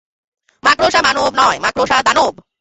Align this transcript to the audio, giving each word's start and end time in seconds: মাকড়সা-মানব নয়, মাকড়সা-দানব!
মাকড়সা-মানব 0.63 1.31
নয়, 1.39 1.57
মাকড়সা-দানব! 1.65 2.33